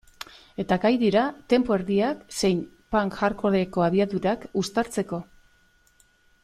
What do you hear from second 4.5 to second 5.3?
uztartzeko.